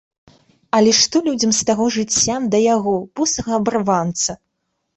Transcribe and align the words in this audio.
Але 0.77 0.93
што 0.99 1.21
людзям 1.27 1.53
з 1.59 1.67
таго 1.69 1.85
жыцця 1.97 2.35
да 2.57 2.63
яго, 2.75 2.97
босага 3.21 3.51
абарванца?! 3.61 4.31